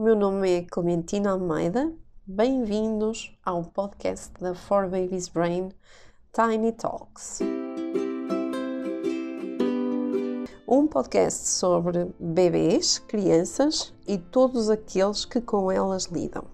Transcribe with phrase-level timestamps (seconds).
[0.00, 1.92] o meu nome é Clementina Almeida.
[2.26, 5.68] Bem-vindos ao podcast da For Babies Brain
[6.32, 7.40] Tiny Talks.
[10.66, 16.44] Um podcast sobre bebês, crianças e todos aqueles que com elas lidam.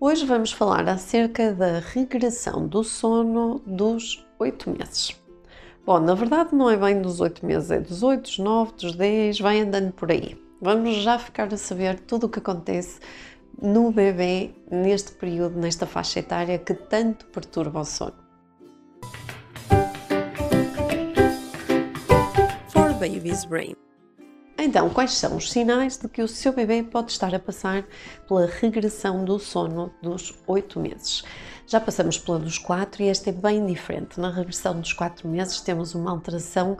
[0.00, 5.16] Hoje vamos falar acerca da regressão do sono dos 8 meses.
[5.86, 8.96] Bom, na verdade não é bem dos 8 meses, é dos 8, dos 9, dos
[8.96, 10.47] 10, vai andando por aí.
[10.60, 12.98] Vamos já ficar a saber tudo o que acontece
[13.62, 18.16] no bebê neste período, nesta faixa etária que tanto perturba o sono.
[22.70, 23.76] For Baby's Brain.
[24.58, 27.86] Então, quais são os sinais de que o seu bebê pode estar a passar
[28.26, 31.22] pela regressão do sono dos 8 meses?
[31.68, 34.18] Já passamos pela dos 4 e esta é bem diferente.
[34.18, 36.76] Na regressão dos 4 meses temos uma alteração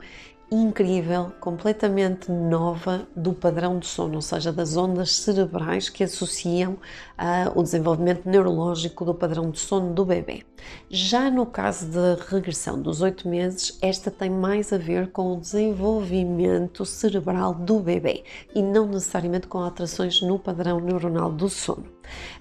[0.51, 7.59] incrível, completamente nova do padrão de sono, ou seja, das ondas cerebrais que associam uh,
[7.59, 10.43] o desenvolvimento neurológico do padrão de sono do bebê.
[10.89, 15.39] Já no caso da regressão dos oito meses, esta tem mais a ver com o
[15.39, 18.23] desenvolvimento cerebral do bebê
[18.55, 21.85] e não necessariamente com alterações no padrão neuronal do sono.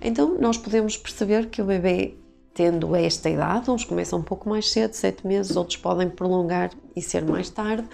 [0.01, 2.17] Então, nós podemos perceber que o bebê
[2.59, 7.01] tendo esta idade, uns começam um pouco mais cedo, 7 meses, outros podem prolongar e
[7.01, 7.89] ser mais tarde,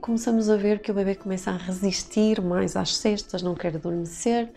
[0.00, 4.50] começamos a ver que o bebê começa a resistir mais às cestas, não quer adormecer,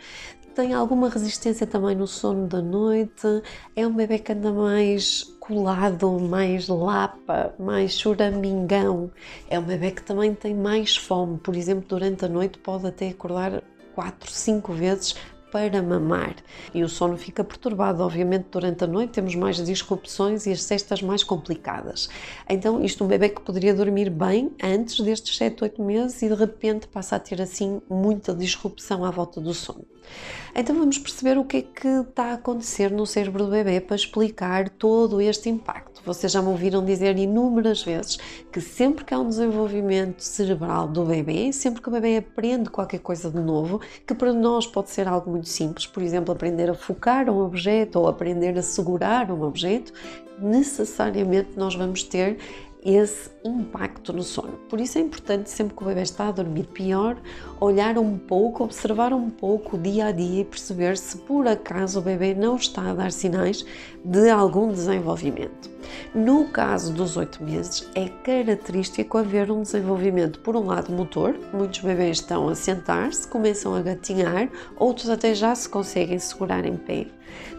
[0.55, 3.44] tem alguma resistência também no sono da noite,
[3.75, 9.11] é um bebê que anda mais colado, mais lapa, mais choramingão,
[9.47, 13.09] é um bebê que também tem mais fome, por exemplo, durante a noite pode até
[13.09, 13.61] acordar
[13.94, 15.16] 4, 5 vezes
[15.52, 16.36] para mamar.
[16.74, 21.02] E o sono fica perturbado, obviamente, durante a noite temos mais disrupções e as cestas
[21.02, 22.10] mais complicadas.
[22.50, 26.36] Então, isto um bebê que poderia dormir bem antes destes 7, 8 meses e de
[26.36, 29.86] repente passa a ter assim muita disrupção à volta do sono.
[30.54, 33.96] Então vamos perceber o que é que está a acontecer no cérebro do bebê para
[33.96, 36.02] explicar todo este impacto.
[36.06, 38.17] Vocês já me ouviram dizer inúmeras vezes
[38.52, 43.00] que sempre que há um desenvolvimento cerebral do bebê, sempre que o bebê aprende qualquer
[43.00, 46.73] coisa de novo, que para nós pode ser algo muito simples, por exemplo, aprender a
[46.73, 49.94] focar um objeto ou aprender a segurar um objeto,
[50.40, 52.38] necessariamente nós vamos ter
[52.84, 54.54] esse impacto no sono.
[54.70, 57.18] Por isso é importante, sempre que o bebê está a dormir pior,
[57.60, 62.00] olhar um pouco, observar um pouco o dia a dia e perceber se por acaso
[62.00, 63.66] o bebê não está a dar sinais
[64.04, 65.70] de algum desenvolvimento.
[66.14, 71.36] No caso dos oito meses, é característico haver um desenvolvimento, por um lado, motor.
[71.54, 76.78] Muitos bebês estão a sentar-se, começam a gatinhar, outros até já se conseguem segurar em
[76.78, 77.08] pé.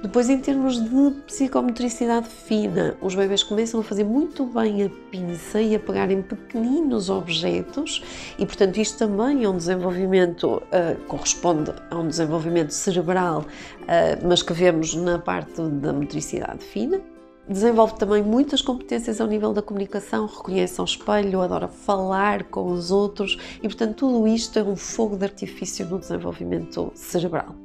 [0.03, 5.61] Depois, em termos de psicomotricidade fina, os bebês começam a fazer muito bem a pinça
[5.61, 8.03] e a pegar em pequeninos objetos,
[8.39, 14.43] e portanto, isto também é um desenvolvimento, uh, corresponde a um desenvolvimento cerebral, uh, mas
[14.43, 17.01] que vemos na parte da motricidade fina.
[17.49, 22.93] Desenvolve também muitas competências ao nível da comunicação, reconhece ao espelho, adora falar com os
[22.93, 27.57] outros e, portanto, tudo isto é um fogo de artifício no desenvolvimento cerebral.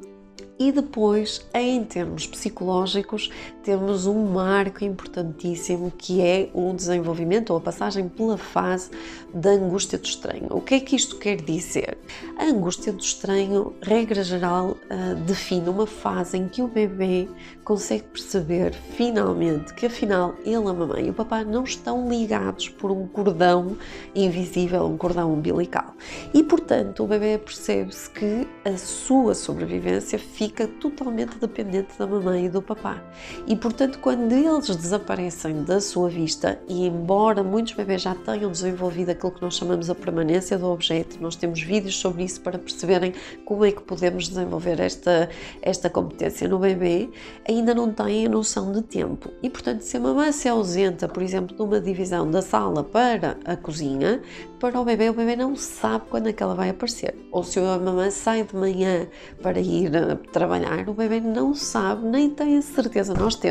[0.59, 3.29] E depois, em termos psicológicos,
[3.68, 8.90] temos um marco importantíssimo que é o desenvolvimento ou a passagem pela fase
[9.34, 10.48] da angústia do estranho.
[10.52, 11.98] O que é que isto quer dizer?
[12.38, 17.28] A angústia do estranho, regra geral, uh, define uma fase em que o bebê
[17.66, 22.90] consegue perceber finalmente que afinal ele, a mamãe e o papá não estão ligados por
[22.90, 23.76] um cordão
[24.16, 25.94] invisível, um cordão umbilical.
[26.34, 32.50] E portanto, o bebê percebe-se que a sua sobrevivência fica totalmente dependente da mamãe e
[32.50, 33.04] do papá.
[33.46, 39.09] E portanto, quando eles desaparecem da sua vista, e embora muitos bebês já tenham desenvolvido
[39.09, 43.13] aquilo que nós chamamos a permanência do objeto, nós temos vídeos sobre isso para perceberem
[43.45, 45.29] como é que podemos desenvolver esta,
[45.62, 47.09] esta competência no bebê,
[47.47, 49.29] ainda não têm a noção de tempo.
[49.41, 53.38] E portanto, se a mamãe se ausenta, por exemplo, de uma divisão da sala para
[53.45, 54.22] a cozinha,
[54.59, 57.16] para o bebê, o bebê não sabe quando é que ela vai aparecer.
[57.31, 59.07] Ou se a mamãe sai de manhã
[59.41, 59.92] para ir
[60.31, 63.47] trabalhar, o bebê não sabe, nem tem a certeza, nós temos,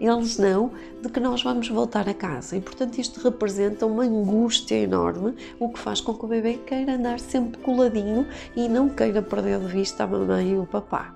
[0.00, 0.70] eles não,
[1.02, 2.56] de que nós vamos voltar a casa.
[2.56, 6.94] E portanto isto representa uma angústia enorme, o que faz com que o bebê queira
[6.94, 11.14] andar sempre coladinho e não queira perder de vista a mamãe e o papá.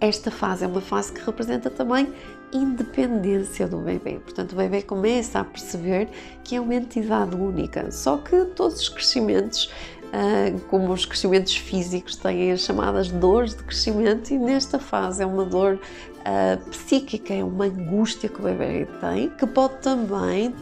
[0.00, 2.12] Esta fase é uma fase que representa também
[2.52, 4.18] independência do bebê.
[4.18, 6.08] Portanto, o bebê começa a perceber
[6.44, 7.90] que é uma entidade única.
[7.90, 9.70] Só que todos os crescimentos
[10.12, 15.26] Uh, como os crescimentos físicos têm as chamadas dores de crescimento, e nesta fase é
[15.26, 15.80] uma dor
[16.22, 20.54] uh, psíquica, é uma angústia que o bebê tem, que pode também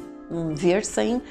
[0.54, 1.22] ver sem, uh,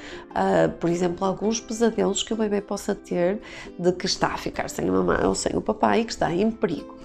[0.80, 3.40] por exemplo, alguns pesadelos que o bebê possa ter
[3.78, 6.52] de que está a ficar sem a mamãe ou sem o papai, que está em
[6.52, 6.98] perigo.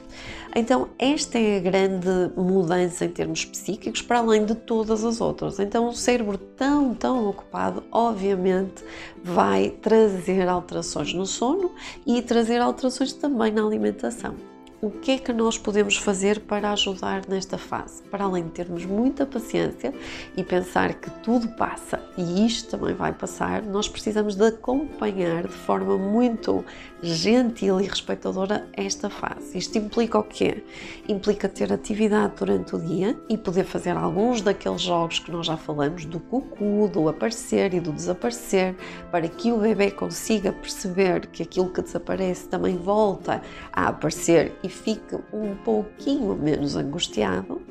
[0.57, 5.59] Então, esta é a grande mudança em termos psíquicos, para além de todas as outras.
[5.59, 8.85] Então, o cérebro tão, tão ocupado, obviamente,
[9.23, 11.73] vai trazer alterações no sono
[12.07, 14.54] e trazer alterações também na alimentação
[14.85, 18.03] o que é que nós podemos fazer para ajudar nesta fase?
[18.03, 19.95] Para além de termos muita paciência
[20.37, 25.55] e pensar que tudo passa e isto também vai passar, nós precisamos de acompanhar de
[25.55, 26.63] forma muito
[27.03, 29.57] gentil e respeitadora esta fase.
[29.57, 30.63] Isto implica o quê?
[31.09, 35.57] Implica ter atividade durante o dia e poder fazer alguns daqueles jogos que nós já
[35.57, 38.77] falamos, do cucu, do aparecer e do desaparecer,
[39.11, 43.41] para que o bebê consiga perceber que aquilo que desaparece também volta
[43.73, 47.63] a aparecer e fique um pouquinho menos angustiado,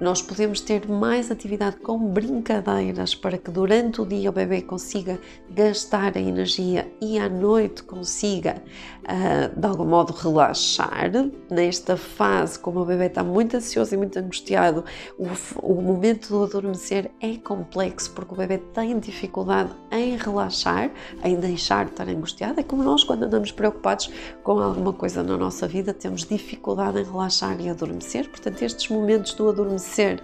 [0.00, 5.18] nós podemos ter mais atividade com brincadeiras para que durante o dia o bebê consiga
[5.50, 8.62] gastar a energia e à noite consiga,
[9.02, 11.10] uh, de algum modo, relaxar.
[11.50, 14.84] Nesta fase, como o bebê está muito ansioso e muito angustiado,
[15.18, 15.26] o,
[15.62, 20.90] o momento do adormecer é complexo porque o bebê tem dificuldade em relaxar,
[21.22, 22.60] em deixar de estar angustiado.
[22.60, 24.10] É como nós, quando andamos preocupados
[24.42, 29.34] com alguma coisa na nossa vida, temos dificuldade em relaxar e adormecer, portanto, estes momentos
[29.34, 30.20] do adormecer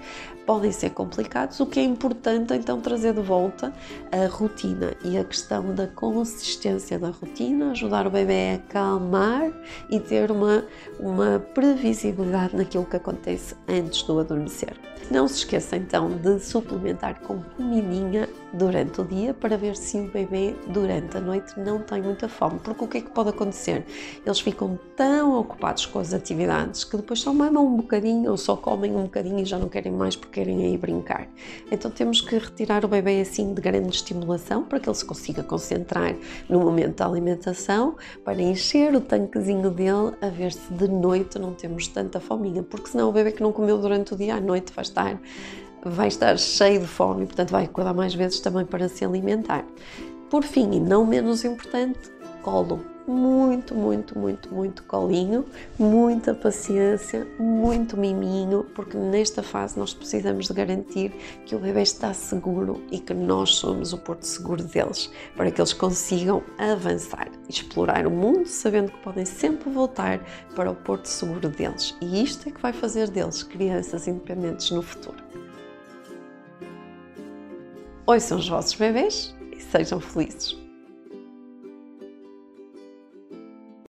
[0.49, 3.71] podem ser complicados, o que é importante então trazer de volta
[4.11, 9.53] a rotina e a questão da consistência da rotina, ajudar o bebê a acalmar
[9.91, 10.65] e ter uma,
[10.99, 14.75] uma previsibilidade naquilo que acontece antes do adormecer.
[15.11, 20.11] Não se esqueça então de suplementar com comidinha durante o dia para ver se o
[20.11, 23.87] bebê durante a noite não tem muita fome, porque o que é que pode acontecer?
[24.25, 28.55] Eles ficam tão ocupados com as atividades que depois só mamam um bocadinho ou só
[28.55, 31.29] comem um bocadinho e já não querem mais porque querem aí brincar.
[31.71, 35.43] Então temos que retirar o bebê assim de grande estimulação para que ele se consiga
[35.43, 36.15] concentrar
[36.49, 41.53] no momento da alimentação, para encher o tanquezinho dele a ver se de noite não
[41.55, 44.73] temos tanta fominha, porque senão o bebê que não comeu durante o dia à noite
[44.73, 45.21] vai estar
[45.85, 49.65] vai estar cheio de fome e portanto vai acordar mais vezes também para se alimentar.
[50.29, 52.11] Por fim, e não menos importante,
[52.43, 55.47] colo muito, muito, muito, muito colinho,
[55.79, 61.11] muita paciência, muito miminho, porque nesta fase nós precisamos de garantir
[61.47, 65.61] que o bebê está seguro e que nós somos o porto seguro deles, para que
[65.61, 70.21] eles consigam avançar, explorar o mundo, sabendo que podem sempre voltar
[70.55, 71.97] para o porto seguro deles.
[72.03, 75.17] E isto é que vai fazer deles crianças independentes no futuro.
[78.07, 80.68] Ouçam os vossos bebês e sejam felizes.